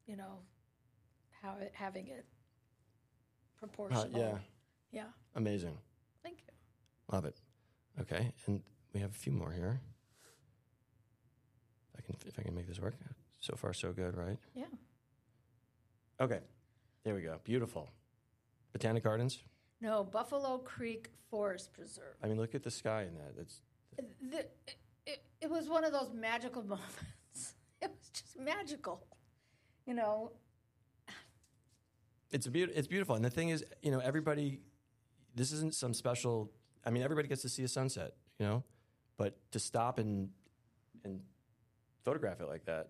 [0.05, 0.39] you know,
[1.41, 2.25] how it, having it
[3.57, 4.03] proportional.
[4.15, 4.37] Uh, yeah,
[4.91, 5.07] Yeah.
[5.35, 5.77] amazing.
[6.23, 6.53] Thank you.
[7.11, 7.35] Love it.
[7.99, 8.61] Okay, and
[8.93, 9.81] we have a few more here.
[11.93, 12.95] If I can if I can make this work.
[13.39, 14.37] So far, so good, right?
[14.55, 14.65] Yeah.
[16.19, 16.39] Okay,
[17.03, 17.39] there we go.
[17.43, 17.89] Beautiful.
[18.73, 19.43] Botanic Gardens.
[19.81, 22.15] No, Buffalo Creek Forest Preserve.
[22.23, 23.33] I mean, look at the sky in that.
[23.39, 23.61] It's
[24.31, 24.75] The, it,
[25.05, 27.53] it, it was one of those magical moments.
[27.81, 29.05] It was just magical.
[29.85, 30.31] You know,
[32.31, 33.15] it's a beaut- it's beautiful.
[33.15, 34.59] And the thing is, you know, everybody.
[35.35, 36.51] This isn't some special.
[36.83, 38.63] I mean, everybody gets to see a sunset, you know,
[39.17, 40.29] but to stop and
[41.05, 41.21] and
[42.03, 42.89] photograph it like that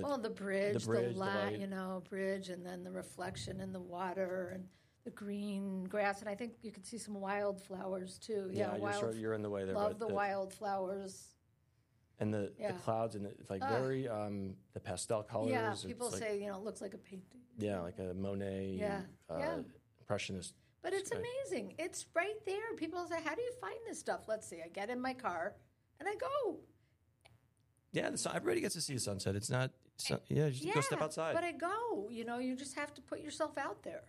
[0.00, 3.72] well, the bridge, the, bridge, the light, you know, bridge, and then the reflection in
[3.72, 4.64] the water and
[5.04, 8.48] the green grass, and I think you can see some wildflowers too.
[8.52, 9.00] Yeah, yeah, you're wild.
[9.00, 9.74] sort you're in the way there.
[9.74, 11.28] love but the wildflowers.
[12.20, 12.70] and the, Yeah.
[12.72, 13.68] the clouds and it's like Ah.
[13.80, 15.50] very um the pastel colors.
[15.50, 17.40] Yeah, people like- say you know it looks like a painting.
[17.58, 19.62] yeah, like a Monet, Yeah, uh, yeah.
[20.00, 20.54] impressionist.
[20.82, 21.74] But it's amazing.
[21.78, 22.74] It's right there.
[22.76, 24.60] People say, "How do you find this stuff?" Let's see.
[24.62, 25.56] I get in my car
[25.98, 26.60] and I go.
[27.92, 29.34] Yeah, the sun, everybody gets to see a sunset.
[29.36, 29.70] It's not.
[30.08, 31.34] Sun, yeah, just yeah, go step outside.
[31.34, 32.08] But I go.
[32.10, 34.02] You know, you just have to put yourself out there.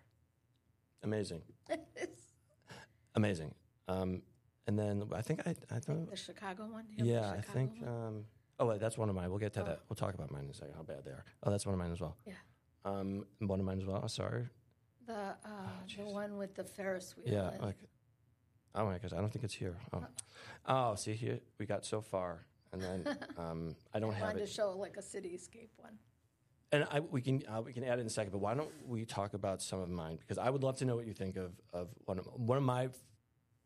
[1.04, 1.42] Amazing,
[3.16, 3.54] amazing.
[3.88, 4.22] Um,
[4.68, 6.86] and then I think I I thought the Chicago one.
[6.98, 7.72] Do you have Yeah, the I think.
[7.86, 8.26] Um,
[8.60, 9.30] oh, wait, that's one of mine.
[9.30, 9.66] We'll get to Oh.
[9.66, 9.80] that.
[9.90, 10.76] We'll talk about mine in a second.
[10.76, 11.26] How bad they are.
[11.44, 12.18] Oh, that's one of mine as well.
[12.26, 12.34] Yeah.
[12.86, 14.02] Um, one of mine as well.
[14.04, 14.48] Oh, sorry.
[15.06, 15.36] The uh,
[15.98, 17.34] the one with the Ferris wheel.
[17.34, 17.52] Yeah.
[17.62, 17.78] Like.
[18.76, 19.78] Oh my gosh, I don't think it's here.
[19.94, 20.04] Oh.
[20.66, 24.40] Oh, see here we got so far, and then um, I don't I have wanted
[24.40, 25.94] to show like a cityscape one.
[26.72, 28.32] And I, we can uh, we can add it in a second.
[28.32, 30.18] But why don't we talk about some of mine?
[30.18, 32.64] Because I would love to know what you think of of one of one of
[32.64, 32.90] my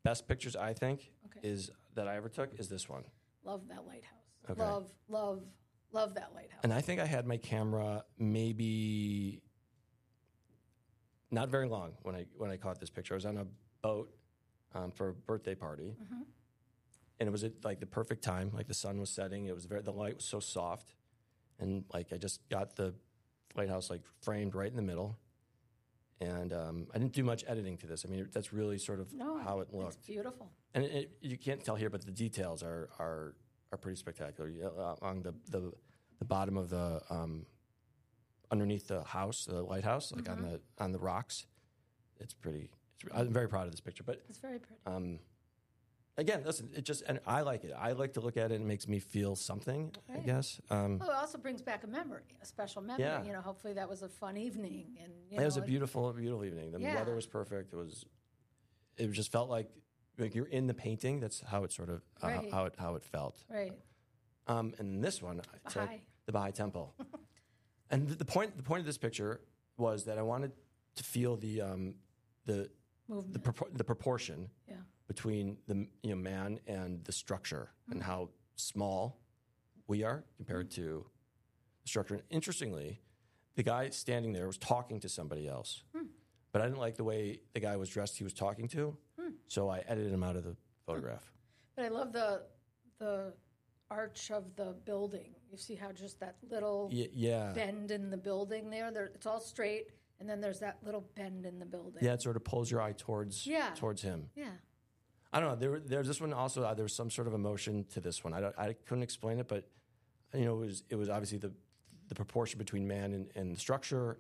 [0.04, 0.56] best pictures.
[0.56, 1.48] I think Okay.
[1.48, 3.04] is that I ever took is this one.
[3.46, 4.12] Love that lighthouse.
[4.50, 4.62] Okay.
[4.62, 5.44] Love, love,
[5.94, 6.60] love that lighthouse.
[6.64, 9.42] And I think I had my camera maybe
[11.32, 13.14] not very long when I when I caught this picture.
[13.14, 13.46] I was on a
[13.82, 14.14] boat
[14.76, 16.24] um, for a birthday party, Mm-hmm.
[17.20, 18.52] And it was at like the perfect time.
[18.54, 19.46] Like the sun was setting.
[19.46, 20.94] It was very the light was so soft,
[21.60, 22.94] and like I just got the
[23.56, 25.18] lighthouse like framed right in the middle.
[26.20, 28.04] And um, I didn't do much editing to this.
[28.04, 30.08] I mean, that's really sort of no, how it It's looked.
[30.08, 30.52] beautiful.
[30.74, 33.36] And it, it, you can't tell here, but the details are are
[33.72, 34.50] are pretty spectacular.
[34.50, 35.72] You- Uh, on the, the
[36.20, 37.46] the bottom of the um,
[38.50, 41.46] underneath the house, the lighthouse, like on the on the rocks,
[42.20, 42.72] it's pretty.
[43.04, 44.04] It's, I'm very proud of this picture.
[44.04, 44.82] But It's very pretty.
[44.88, 45.20] um,
[46.18, 47.74] again, listen, it just and I like it.
[47.78, 48.56] I like to look at it.
[48.56, 49.92] and It makes me feel something.
[50.14, 50.60] I guess.
[50.70, 53.04] Um, Oh, it also brings back a memory, a special memory.
[53.06, 53.24] Yeah.
[53.24, 56.44] You know, hopefully that was a fun evening, and you it was a beautiful, beautiful
[56.46, 56.72] evening.
[56.72, 56.96] The Yeah.
[56.96, 57.74] weather was perfect.
[57.74, 58.06] It was.
[58.98, 59.70] It just felt like
[60.18, 61.20] like you're in the painting.
[61.20, 62.52] That's how it sort of uh, Right.
[62.52, 63.44] how it how it felt.
[63.50, 63.74] right.
[64.48, 66.02] Um, and this one, I took Baha'i.
[66.26, 66.96] the Baha'i Temple.
[67.92, 69.42] and the, the point, the point of this picture
[69.78, 70.54] was that I wanted
[70.96, 71.96] to feel the um,
[72.46, 72.54] the
[73.10, 73.44] the, Movement.
[73.44, 74.76] propor- the proportion yeah.
[75.08, 79.20] Between the you know man and the structure and how small
[79.88, 81.06] we are compared to
[81.84, 82.16] the structure.
[82.16, 83.02] And interestingly,
[83.56, 86.08] the guy standing there was talking to somebody else, Hmm.
[86.52, 88.18] but I didn't like the way the guy was dressed.
[88.18, 89.30] He was talking to, Hmm.
[89.48, 91.32] so I edited him out of the photograph.
[91.76, 92.44] But I love the
[93.00, 93.34] the
[93.90, 95.36] arch of the building.
[95.52, 98.92] You see how just that little Y- yeah, bend in the building there.
[98.92, 102.04] There, it's all straight, and then there's that little bend in the building.
[102.04, 103.74] yeah, it sort of pulls your eye towards Yeah.
[103.76, 104.30] towards him.
[104.36, 104.52] Yeah.
[105.34, 105.56] I don't know.
[105.56, 106.64] There, there's this one also.
[106.64, 108.34] Uh, there was some sort of emotion to this one.
[108.34, 109.68] I, don't, I couldn't explain it, but
[110.34, 111.52] you know, it was it was obviously the
[112.10, 114.20] the proportion between man and, and structure,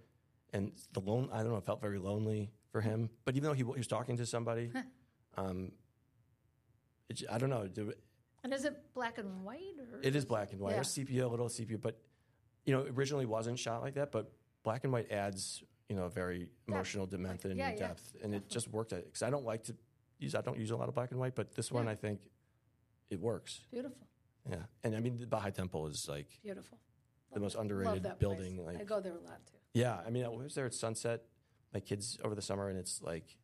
[0.53, 1.29] and the lone.
[1.31, 1.57] I don't know.
[1.57, 3.09] It felt very lonely for him.
[3.25, 4.71] But even though he, he was talking to somebody,
[5.37, 5.71] um,
[7.09, 7.67] it, I don't know.
[7.67, 7.93] There-
[8.43, 10.73] And is it black and white or It is black and white.
[10.73, 10.81] Yeah.
[10.81, 11.97] Or sepia, a little sepia, but
[12.65, 14.11] you know, originally wasn't shot like that.
[14.11, 14.31] But
[14.63, 18.35] black and white adds you know a very emotional dimension yeah, and yeah, depth, and
[18.35, 18.89] it just worked.
[18.89, 19.75] Because I don't like to
[20.19, 20.35] use.
[20.35, 21.91] I don't use a lot of black and white, but this one Yeah.
[21.91, 22.19] I think
[23.09, 23.61] it works.
[23.71, 23.97] beautiful?
[24.49, 26.77] Yeah, and I mean the Baha'i Temple is like Beautiful.
[27.33, 28.57] the most Love underrated building.
[28.63, 28.77] Place.
[28.79, 29.57] I go there a lot too.
[29.73, 31.23] yeah, I mean I was there at sunset,
[31.73, 33.35] my kids over the summer, and it's like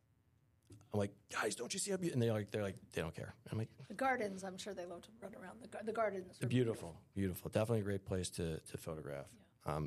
[0.94, 2.22] I'm like, guys, don't you see how beautiful?
[2.22, 3.34] And they're like, they're like, they don't care.
[3.52, 6.38] I'm like, The gardens, I'm sure they love to run around the, gar- the gardens.
[6.44, 7.50] Are beautiful, beautiful.
[7.50, 9.26] Definitely a great place to, to photograph.
[9.66, 9.86] Um,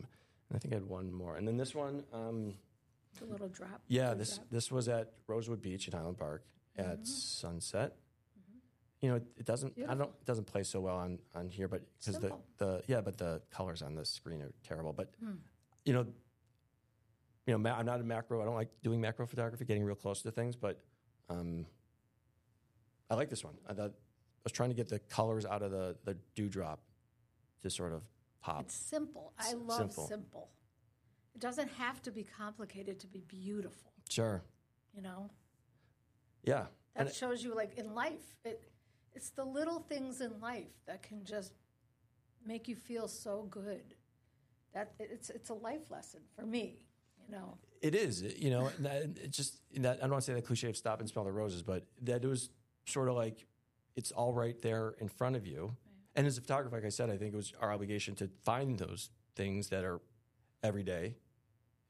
[0.48, 1.36] and I think I had one more.
[1.36, 2.54] And then this one, um,
[3.20, 3.82] The little drop.
[3.86, 4.46] yeah, little this drop.
[4.50, 6.42] this was at Rosewood Beach in Highland Park
[6.78, 7.04] at Mm-hmm.
[7.04, 7.96] sunset.
[9.02, 9.74] You know, it, it doesn't.
[9.88, 10.08] I don't.
[10.08, 13.42] It doesn't play so well on on here, but because the the yeah, but the
[13.50, 14.92] colors on the screen are terrible.
[14.94, 15.32] But Hmm.
[15.84, 16.06] you know,
[17.46, 18.40] you know, ma- I'm not a macro.
[18.40, 20.56] I don't like doing macro photography, getting real close to things.
[20.56, 20.82] But
[21.28, 21.66] um,
[23.10, 23.54] I like this one.
[23.68, 26.80] I thought I was trying to get the colors out of the the dewdrop
[27.62, 28.02] to sort of
[28.40, 28.62] pop.
[28.62, 29.34] It's simple.
[29.38, 30.06] I love simple.
[30.08, 30.48] simple.
[31.34, 34.42] It doesn't have to be complicated to be beautiful, Sure.
[34.94, 35.28] you know?
[36.42, 36.66] Yeah.
[36.94, 38.62] That And shows you, like, in life, it,
[39.14, 41.52] it's the little things in life that can just
[42.46, 43.94] make you feel so good.
[44.74, 46.80] That it's it's a life lesson for me,
[47.18, 47.56] you know.
[47.80, 50.46] It is, you know, and that, it just that I don't want to say that
[50.46, 52.50] cliche of stop and smell the roses, but that it was
[52.84, 53.46] sort of like
[53.96, 55.74] it's all right there in front of you.
[56.14, 58.78] And as a photographer, like I said, I think it was our obligation to find
[58.78, 60.00] those things that are
[60.62, 61.14] every day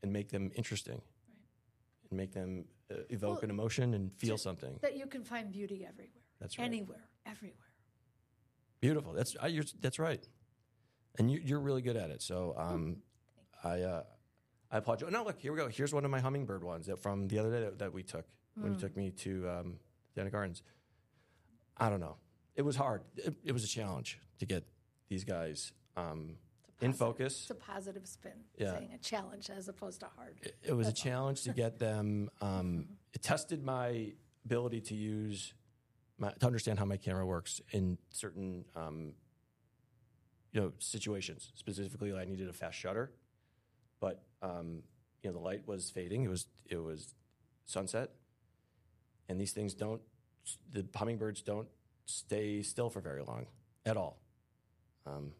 [0.02, 1.00] and make them interesting
[2.10, 2.64] and make them
[3.10, 4.78] evoke Well, an emotion and feel something.
[4.82, 6.22] That you can find beauty everywhere.
[6.40, 6.64] That's right.
[6.64, 7.56] Anywhere, everywhere.
[8.80, 9.12] Beautiful.
[9.12, 10.26] That's I, you're, that's right,
[11.18, 12.22] and you, you're really good at it.
[12.22, 12.98] So um,
[13.64, 14.02] I uh,
[14.70, 15.10] I you.
[15.10, 15.68] No, look, here we go.
[15.68, 18.26] Here's one of my hummingbird ones that from the other day that, that we took
[18.54, 19.74] when you took me to um,
[20.14, 20.62] Dana Gardens.
[21.76, 22.16] I don't know.
[22.54, 23.02] It was hard.
[23.16, 24.64] It, it was a challenge to get
[25.08, 26.36] these guys um,
[26.80, 27.42] in focus.
[27.42, 28.72] It's a positive spin, Yeah.
[28.72, 30.36] saying a challenge as opposed to hard.
[30.42, 32.30] It, it was a challenge to get them.
[32.40, 34.12] Um, it tested my
[34.44, 35.54] ability to use
[36.18, 39.12] my, to understand how my camera works in certain um,
[40.52, 41.52] you know situations.
[41.54, 43.12] Specifically, I needed a fast shutter,
[44.00, 44.82] but um,
[45.22, 46.24] you know the light was fading.
[46.24, 47.14] It was it was
[47.66, 48.10] sunset,
[49.28, 50.00] and these things don't.
[50.72, 51.68] The hummingbirds don't
[52.06, 53.46] stay still for very long
[53.84, 54.20] at all,
[55.06, 55.32] um,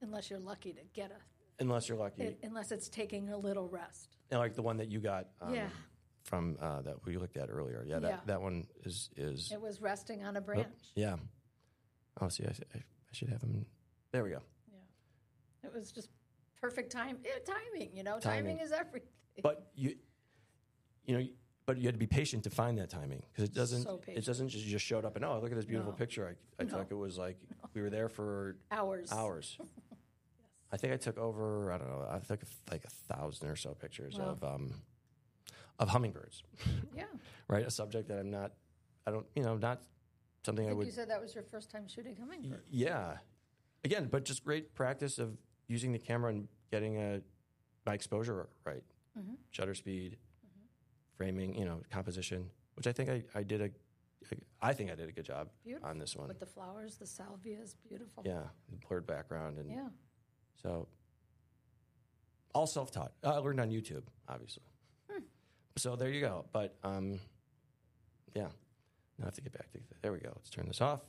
[0.00, 2.22] Unless you're lucky to get a, unless you're lucky.
[2.22, 4.16] it, unless it's taking a little rest.
[4.30, 5.68] And like the one that you got um, Yeah.
[6.24, 7.84] from uh, that we looked at earlier.
[7.86, 8.20] Yeah, that, Yeah.
[8.26, 10.92] that one is is It was resting on a oh, branch.
[10.94, 11.16] yeah.
[12.20, 12.82] Oh, see, I, I, I
[13.12, 13.64] should have them.
[14.12, 14.40] There we go.
[14.72, 16.10] Yeah, it was just
[16.60, 17.18] perfect time.
[17.24, 18.44] eh, timing, you know, Timing.
[18.56, 19.08] timing, is everything.
[19.42, 19.94] But you,
[21.06, 21.24] you know,
[21.66, 23.82] but you had to be patient to find that timing because it doesn't.
[23.82, 25.96] So it doesn't just just showed up and oh look at this beautiful No.
[25.98, 26.26] picture.
[26.26, 26.70] I I No.
[26.70, 27.36] feel like it was like
[27.74, 29.12] we were there for Hours.
[29.12, 29.58] hours.
[30.72, 31.72] I think I took over.
[31.72, 32.06] I don't know.
[32.10, 34.26] I took like a thousand or so pictures Wow.
[34.26, 34.74] of um,
[35.78, 36.42] of hummingbirds.
[36.96, 37.04] Yeah.
[37.48, 38.52] right, a subject that I'm not.
[39.06, 39.26] I don't.
[39.34, 39.82] You know, not
[40.44, 40.86] something I I would.
[40.86, 42.64] you said that was your first time shooting hummingbird.
[42.70, 43.16] Yeah.
[43.84, 45.36] Again, but just great practice of
[45.68, 47.20] using the camera and getting a,
[47.86, 48.82] my exposure right,
[49.18, 49.34] Mm-hmm.
[49.50, 50.16] shutter speed,
[51.16, 53.70] framing, you know, composition, which I think I, I did a,
[54.60, 55.88] I think I did a good job Beautiful.
[55.88, 56.28] on this one.
[56.28, 58.22] With the flowers, the salvia is beautiful.
[58.26, 59.88] Yeah, the blurred background and Yeah.
[60.62, 60.88] So
[62.54, 63.12] all self-taught.
[63.22, 64.62] Uh, I learned on YouTube, obviously.
[65.10, 65.22] Hmm.
[65.76, 66.46] So there you go.
[66.52, 67.20] But um,
[68.34, 68.42] yeah,
[69.18, 70.12] now I have to get back to there.
[70.12, 70.32] We go.
[70.34, 71.00] Let's turn this off.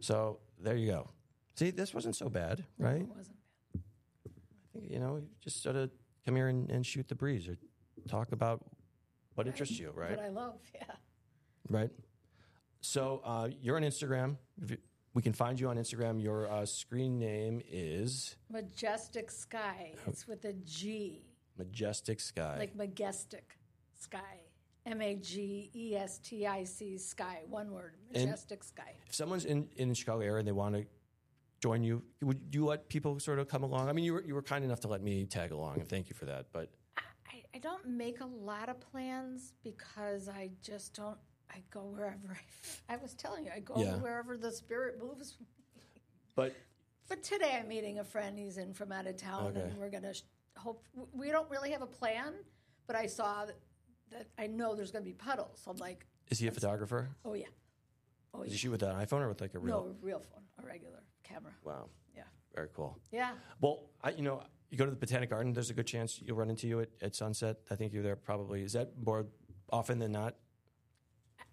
[0.00, 1.10] So there you go.
[1.56, 3.00] See, this wasn't so bad, No, right?
[3.02, 3.36] It wasn't.
[3.74, 3.82] bad.
[4.74, 5.90] I think, you know, just sort of
[6.24, 7.56] come here and, and shoot the breeze or
[8.08, 8.64] talk about
[9.34, 10.16] what interests you, right?
[10.16, 10.54] What I love.
[10.74, 10.82] Yeah.
[11.68, 11.90] Right.
[12.80, 14.36] So uh, you're on Instagram.
[14.64, 14.76] You-
[15.14, 16.22] We can find you on Instagram.
[16.22, 19.94] Your uh, screen name is Majestic Sky.
[20.06, 21.22] It's with a G,
[21.56, 22.56] Majestic Sky.
[22.58, 23.58] like majestic
[23.98, 24.40] sky.
[24.86, 27.40] M A G E S T I C Sky.
[27.48, 27.94] One word.
[28.12, 28.94] Majestic Sky.
[29.06, 30.86] if someone's in, in the Chicago area and they want to
[31.60, 33.88] join you, would you let people sort of come along?
[33.88, 36.08] I mean, you were, you were kind enough to let me tag along, and thank
[36.08, 36.46] you for that.
[36.52, 41.18] But I, I don't make a lot of plans because I just don't.
[41.50, 42.36] I go wherever
[42.88, 42.94] I.
[42.94, 43.96] I was telling you, I go Yeah.
[43.96, 45.36] wherever the spirit moves.
[46.34, 46.54] but
[47.08, 48.38] But today I'm meeting a friend.
[48.38, 49.60] He's in from out of town, Okay.
[49.62, 50.22] and we're gonna sh-
[50.56, 50.84] hope.
[51.12, 52.34] We don't really have a plan,
[52.86, 53.56] but I saw that,
[54.10, 55.60] that I know there's gonna be puddles.
[55.64, 57.08] So I'm like, is he a photographer?
[57.24, 57.46] oh yeah,
[58.34, 58.52] oh Does yeah.
[58.52, 59.84] he shoot with an iPhone or with like a real?
[59.86, 61.52] No, real phone, a regular camera.
[61.64, 62.98] Wow, Yeah, very cool.
[63.10, 63.34] yeah.
[63.60, 65.54] Well, I, you know, you go to the Botanic Garden.
[65.54, 67.56] There's a good chance you'll run into you at, at sunset.
[67.70, 68.62] I think you're there probably.
[68.62, 69.26] Is that more
[69.70, 70.36] often than not?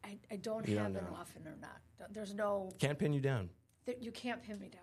[0.06, 1.18] I, I don't You have don't know.
[1.20, 1.80] often or not.
[2.14, 2.70] There's no.
[2.80, 3.50] Can't pin you down.
[3.86, 4.82] that you can't pin me down.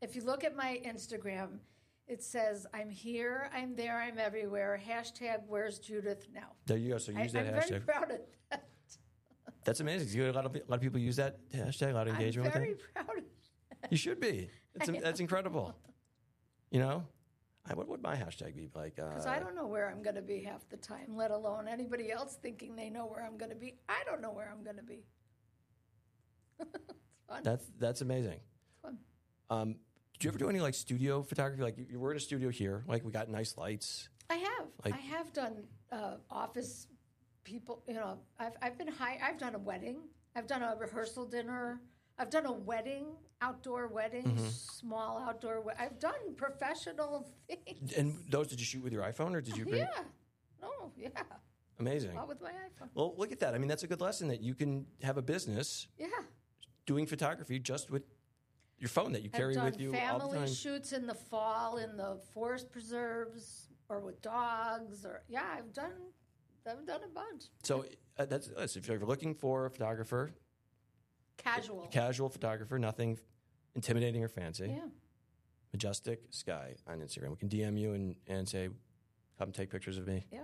[0.00, 1.58] If you look at my Instagram,
[2.06, 4.80] it says I'm here, I'm there, I'm everywhere.
[4.86, 6.48] Hashtag Where's Judith now?
[6.66, 6.98] There you go.
[6.98, 7.68] So use I, that I'm hashtag.
[7.68, 8.18] very proud of
[8.50, 8.64] that.
[9.64, 10.08] That's amazing.
[10.16, 11.90] You a lot of a lot of people use that hashtag.
[11.90, 13.24] A lot of engagement I'm very with proud of
[13.82, 13.90] that.
[13.90, 14.48] You should be.
[14.74, 15.74] It's, that's incredible.
[16.70, 17.06] You know,
[17.66, 18.96] I, what would my hashtag be like?
[18.96, 21.66] Because Uh, I don't know where I'm going to be half the time, let alone
[21.66, 23.78] anybody else thinking they know where I'm going to be.
[23.88, 25.04] I don't know where I'm going to be.
[27.42, 28.40] that's that's amazing.
[28.82, 28.98] fun.
[29.50, 29.76] Um,
[30.12, 31.62] did you ever do any like studio photography?
[31.62, 34.08] Like you, you were in a studio here, like we got nice lights.
[34.30, 34.66] I have.
[34.84, 36.86] Like- I have done uh, office
[37.44, 37.82] people.
[37.88, 39.18] You know, I've I've been high.
[39.22, 39.98] I've done a wedding.
[40.36, 41.80] I've done a rehearsal dinner.
[42.18, 43.06] I've done a wedding,
[43.40, 44.48] outdoor wedding, Mm-hmm.
[44.48, 45.60] small outdoor.
[45.62, 47.92] We- I've done professional things.
[47.94, 49.80] And those did you shoot with your iPhone or did you bring?
[49.82, 50.02] Yeah.
[50.62, 51.08] Oh, yeah.
[51.80, 52.16] Amazing.
[52.16, 52.88] All with my iPhone.
[52.94, 53.54] Well, look at that.
[53.54, 56.06] I mean, that's a good lesson that you can have a business Yeah.
[56.86, 58.04] doing photography just with
[58.78, 60.54] your phone that you carry with you all the family time.
[60.54, 65.92] shoots in the fall in the forest preserves or with dogs or yeah, I've done
[66.66, 67.44] I've done a bunch.
[67.62, 67.84] So
[68.18, 70.32] uh, that's that's- if you're ever looking for a photographer,
[71.36, 71.88] Casual.
[71.90, 73.18] casual photographer, nothing
[73.74, 74.66] intimidating or fancy.
[74.68, 74.86] yeah.
[75.72, 77.30] Majestic Sky on Instagram.
[77.30, 78.68] We can DM you and, and say,
[79.38, 80.24] come take pictures of me.
[80.30, 80.42] Yeah.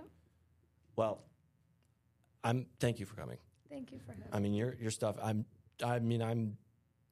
[0.97, 1.23] Well,
[2.43, 3.37] I'm thank you for coming.
[3.69, 5.15] Thank you for having I mean, your your stuff.
[5.23, 5.45] I'm.
[5.83, 6.57] I mean, I'm.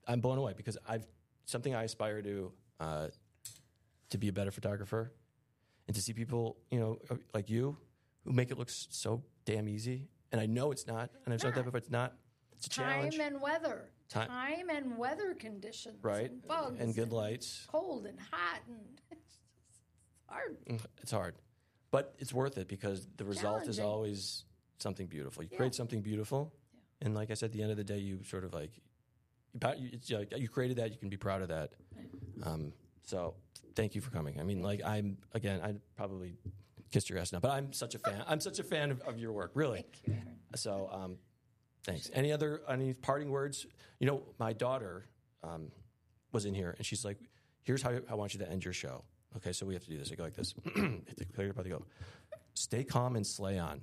[0.07, 1.07] I'm blown away because I've
[1.45, 3.07] something I aspire to uh,
[4.09, 5.13] to be a better photographer,
[5.87, 7.77] and to see people, you know, uh, like you,
[8.25, 10.07] who make it look so damn easy.
[10.31, 11.77] And I know it's not, and I've said that before.
[11.77, 12.15] It's not.
[12.59, 13.89] It's a time and weather.
[14.09, 16.03] Time- Time and weather conditions.
[16.03, 16.29] right?
[16.29, 17.65] And bugs And good lights.
[17.71, 18.79] cold and hot and
[19.11, 19.81] it's just
[20.27, 20.57] hard.
[20.67, 21.35] Mm, It's hard,
[21.91, 24.45] but it's worth it because the result is always
[24.79, 25.43] something beautiful.
[25.43, 25.57] You Yeah.
[25.57, 26.51] create something beautiful,
[27.01, 28.71] and like I said, at the end of the day, you sort of like
[29.53, 30.91] you, you, it's like you created that.
[30.91, 31.73] You can be proud of that.
[32.43, 33.35] Um, so
[33.75, 34.39] thank you for coming.
[34.39, 36.35] I mean, like I'm again, I probably
[36.91, 38.23] kissed your ass now, but I'm such a fan.
[38.27, 39.81] I'm such a fan of, of your work, really.
[39.81, 40.15] Thank you,
[40.55, 41.17] So um,
[41.83, 42.09] thanks.
[42.13, 43.65] Any other any parting words?
[43.99, 45.05] You know, my daughter
[45.43, 45.71] um,
[46.31, 47.17] was in here, and she's like,
[47.63, 49.03] "Here's how I want you to end your show."
[49.37, 50.11] Okay, so we have to do this.
[50.11, 50.53] I go like this.
[51.35, 51.71] Clear button.
[51.71, 51.83] Go.
[52.53, 53.81] Stay calm and slay on.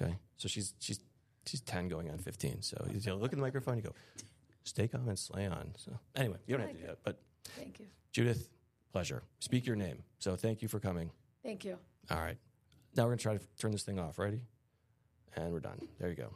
[0.00, 1.00] Okay, so she's she's
[1.46, 2.62] she's ten going on fifteen.
[2.62, 3.76] So you look at the microphone.
[3.76, 3.94] You go.
[4.64, 5.72] Stay calm and slay on.
[5.76, 6.98] So anyway, you don't have to do that.
[7.02, 7.20] But
[7.56, 7.86] Thank you.
[8.12, 8.48] Judith,
[8.92, 9.22] pleasure.
[9.40, 10.02] Speak your name.
[10.18, 11.10] So thank you for coming.
[11.42, 11.78] Thank you.
[12.10, 12.36] All right.
[12.96, 14.18] Now we're going to try to turn this thing off.
[14.18, 14.40] Ready?
[15.36, 15.80] And we're done.
[15.98, 16.30] There you go.